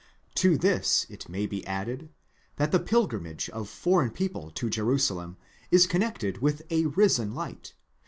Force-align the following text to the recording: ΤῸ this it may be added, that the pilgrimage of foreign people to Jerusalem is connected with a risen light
ΤῸ 0.35 0.59
this 0.59 1.05
it 1.11 1.29
may 1.29 1.45
be 1.45 1.63
added, 1.67 2.09
that 2.55 2.71
the 2.71 2.79
pilgrimage 2.79 3.51
of 3.51 3.69
foreign 3.69 4.09
people 4.09 4.49
to 4.49 4.67
Jerusalem 4.67 5.37
is 5.69 5.85
connected 5.85 6.39
with 6.39 6.63
a 6.71 6.87
risen 6.87 7.35
light 7.35 7.75